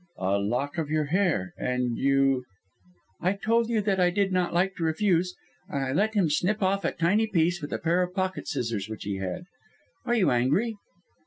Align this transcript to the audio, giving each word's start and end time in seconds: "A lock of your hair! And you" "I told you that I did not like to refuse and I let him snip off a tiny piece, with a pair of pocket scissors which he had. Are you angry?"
"A 0.17 0.39
lock 0.39 0.79
of 0.79 0.89
your 0.89 1.03
hair! 1.05 1.53
And 1.59 1.95
you" 1.95 2.43
"I 3.21 3.33
told 3.33 3.69
you 3.69 3.81
that 3.81 3.99
I 3.99 4.09
did 4.09 4.31
not 4.31 4.51
like 4.51 4.75
to 4.77 4.83
refuse 4.83 5.35
and 5.69 5.85
I 5.85 5.93
let 5.93 6.15
him 6.15 6.27
snip 6.27 6.63
off 6.63 6.83
a 6.83 6.91
tiny 6.91 7.27
piece, 7.27 7.61
with 7.61 7.71
a 7.71 7.77
pair 7.77 8.01
of 8.01 8.15
pocket 8.15 8.47
scissors 8.47 8.89
which 8.89 9.03
he 9.03 9.17
had. 9.17 9.43
Are 10.07 10.15
you 10.15 10.31
angry?" 10.31 10.73